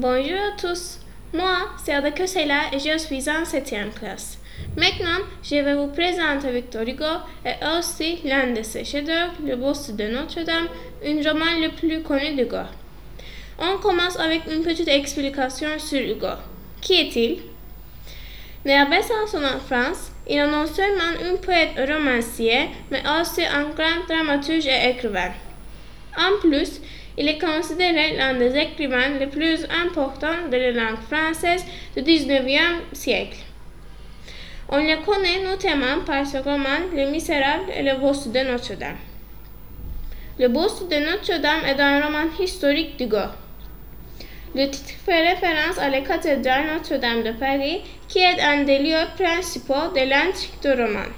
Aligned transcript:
Bonjour 0.00 0.38
à 0.38 0.58
tous. 0.58 0.98
Moi, 1.34 1.58
c'est 1.84 1.92
Ada 1.92 2.26
Sela 2.26 2.72
et 2.72 2.78
je 2.78 2.96
suis 2.96 3.28
en 3.28 3.44
septième 3.44 3.90
classe. 3.90 4.38
Maintenant, 4.74 5.26
je 5.42 5.56
vais 5.56 5.74
vous 5.74 5.88
présenter 5.88 6.50
Victor 6.52 6.88
Hugo 6.88 7.04
et 7.44 7.52
aussi 7.76 8.18
l'un 8.24 8.46
de 8.54 8.62
ses 8.62 8.82
chefs-d'œuvre, 8.82 9.34
Le 9.46 9.56
Bossu 9.56 9.92
de 9.92 10.04
Notre-Dame, 10.04 10.68
un 11.04 11.30
roman 11.30 11.60
le 11.60 11.68
plus 11.76 12.02
connu 12.02 12.34
d'Hugo. 12.34 12.64
On 13.58 13.76
commence 13.76 14.18
avec 14.18 14.46
une 14.50 14.62
petite 14.62 14.88
explication 14.88 15.68
sur 15.76 16.00
Hugo. 16.00 16.38
Qui 16.80 16.94
est-il 16.94 17.42
Né 18.64 18.78
à 18.78 18.86
Besançon 18.86 19.44
en 19.44 19.60
France, 19.60 20.12
il 20.26 20.38
est 20.38 20.46
non 20.46 20.64
seulement 20.64 21.30
un 21.30 21.36
poète 21.36 21.76
romancier, 21.76 22.70
mais 22.90 23.02
aussi 23.20 23.44
un 23.44 23.64
grand 23.64 24.06
dramaturge 24.08 24.66
et 24.66 24.92
écrivain. 24.92 25.32
En 26.16 26.40
plus, 26.40 26.80
il 27.16 27.28
est 27.28 27.38
considéré 27.38 28.16
l'un 28.16 28.34
des 28.34 28.56
écrivains 28.56 29.18
les 29.18 29.26
plus 29.26 29.64
importants 29.84 30.48
de 30.50 30.56
la 30.56 30.70
langue 30.72 31.00
française 31.00 31.64
du 31.96 32.02
XIXe 32.02 32.82
siècle. 32.92 33.38
On 34.68 34.78
le 34.78 35.04
connaît 35.04 35.42
notamment 35.44 36.04
par 36.06 36.24
ses 36.26 36.38
romans 36.38 36.86
Les 36.94 37.06
Misérables 37.06 37.70
et 37.76 37.82
Le 37.82 37.98
Bossu 37.98 38.28
de 38.28 38.40
Notre-Dame. 38.40 38.96
Le 40.38 40.48
Bossu 40.48 40.84
de 40.84 40.96
Notre-Dame 41.10 41.64
est 41.66 41.80
un 41.80 42.06
roman 42.06 42.26
historique 42.38 42.96
d'Hugo. 42.96 43.28
Le 44.54 44.66
titre 44.70 44.94
fait 45.04 45.28
référence 45.28 45.78
à 45.78 45.88
la 45.88 46.00
cathédrale 46.00 46.66
Notre-Dame 46.74 47.22
de 47.22 47.32
Paris, 47.32 47.82
qui 48.08 48.18
est 48.18 48.40
un 48.40 48.62
des 48.62 48.78
lieux 48.78 49.06
principaux 49.16 49.92
de 49.94 50.08
l'intrigue 50.08 50.60
du 50.62 50.70
roman. 50.70 51.10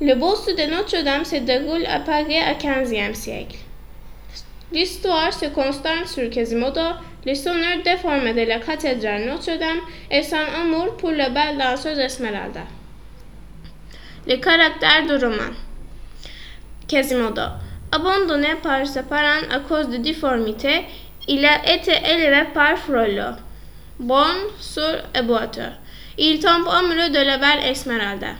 Le 0.00 0.16
Bossu 0.16 0.54
de 0.54 0.68
Notre-Dame 0.74 1.24
se 1.24 1.36
déroule 1.36 1.86
à 1.86 2.00
Paris 2.00 2.34
au 2.34 2.56
XVe 2.58 3.14
siècle. 3.14 3.58
L'histoire 4.72 5.32
se 5.32 5.46
concentre 5.46 6.08
sur 6.08 6.28
Quasimodo, 6.30 6.80
le 7.24 7.32
sonneur 7.32 7.80
déformé 7.84 8.34
de 8.34 8.40
la 8.40 8.58
cathédrale 8.58 9.24
Notre-Dame, 9.26 9.78
et 10.10 10.24
son 10.24 10.34
amour 10.60 10.96
pour 10.96 11.12
la 11.12 11.30
belle 11.30 11.58
danseuse 11.58 12.00
Esmeralda. 12.00 12.62
Les 14.26 14.40
caractères 14.40 15.06
du 15.06 15.24
roman 15.24 15.52
Quasimodo 16.88 17.42
Abandonné 17.92 18.56
par 18.60 18.84
ses 18.88 19.04
parents 19.04 19.46
à 19.48 19.60
cause 19.60 19.88
de 19.90 19.98
difformité, 19.98 20.86
il 21.28 21.44
a 21.44 21.72
été 21.72 21.92
élevé 21.92 22.48
par 22.52 22.76
Frollo, 22.76 23.36
bon, 24.00 24.34
sourd 24.58 25.04
et 25.14 25.22
boiteux. 25.22 25.70
Il 26.18 26.40
tombe 26.40 26.66
amoureux 26.66 27.10
de 27.10 27.24
la 27.24 27.38
belle 27.38 27.70
Esmeralda. 27.70 28.34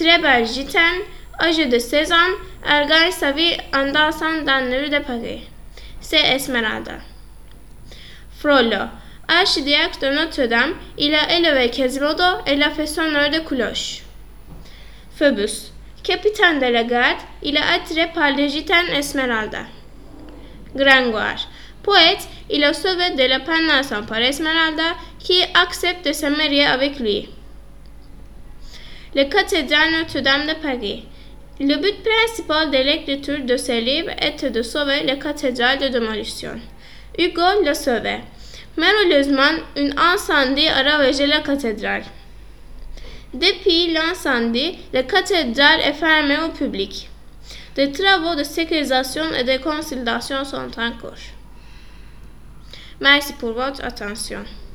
Belle 0.00 0.46
gitane, 0.46 1.00
âgée 1.40 1.66
de 1.66 1.78
16 1.78 2.12
ans, 2.12 2.14
elle 2.64 2.88
gagne 2.88 3.10
sa 3.10 3.32
vie 3.32 3.56
en 3.74 3.90
dansant 3.90 4.42
dans 4.42 4.70
les 4.70 4.78
rues 4.82 4.90
de 4.90 5.00
Paris. 5.00 5.42
C'est 6.00 6.22
Esmeralda. 6.34 6.98
Frollo, 8.38 8.86
archidiacre 9.26 9.98
de 9.98 10.08
Notre-Dame, 10.10 10.74
il 10.98 11.12
a 11.14 11.36
élevé 11.36 11.70
Quasimodo 11.70 12.22
et 12.46 12.54
l'a 12.54 12.70
fait 12.70 12.86
sonneur 12.86 13.30
de 13.30 13.40
cloche. 13.40 14.02
Phoebus, 15.16 15.72
capitaine 16.04 16.60
de 16.60 16.66
la 16.66 16.84
garde, 16.84 17.18
il 17.42 17.56
a 17.56 17.72
attiré 17.72 18.06
par 18.14 18.30
les 18.30 18.48
gitanes 18.48 18.90
Esmeralda. 18.90 19.64
Gringoire. 20.76 21.48
Poète, 21.82 22.28
il 22.50 22.62
a 22.62 22.72
sauvé 22.72 23.10
de 23.10 23.28
la 23.28 23.40
pénation 23.40 24.04
par 24.04 24.18
Esmeralda 24.18 24.94
qui 25.18 25.42
accepte 25.54 26.06
de 26.06 26.12
se 26.12 26.26
marier 26.26 26.64
avec 26.64 27.00
lui. 27.00 27.28
Le 29.18 29.24
cathédrale 29.24 29.90
Notre-Dame 29.98 30.46
de 30.46 30.54
Paris. 30.62 31.04
Le 31.58 31.74
but 31.74 31.96
principal 32.04 32.70
de 32.70 32.76
l'écriture 32.76 33.44
de 33.44 33.56
ce 33.56 33.72
livre 33.72 34.10
était 34.22 34.50
de 34.50 34.62
sauver 34.62 35.02
la 35.02 35.16
cathédrale 35.16 35.80
de 35.80 35.88
démolition. 35.88 36.52
Hugo 37.18 37.64
l'a 37.64 37.74
sauvé. 37.74 38.18
Malheureusement, 38.76 39.58
un 39.76 39.90
incendie 40.14 40.68
a 40.68 40.84
ravagé 40.84 41.26
la 41.26 41.40
cathédrale. 41.40 42.04
Depuis 43.34 43.92
l'incendie, 43.92 44.78
la 44.92 45.02
cathédrale 45.02 45.80
est 45.80 45.94
fermée 45.94 46.38
au 46.46 46.50
public. 46.50 47.10
Des 47.74 47.90
travaux 47.90 48.36
de 48.36 48.44
sécurisation 48.44 49.24
et 49.34 49.42
de 49.42 49.60
consolidation 49.60 50.44
sont 50.44 50.70
en 50.78 50.92
cours. 50.92 51.24
Merci 53.00 53.32
pour 53.32 53.50
votre 53.50 53.84
attention. 53.84 54.44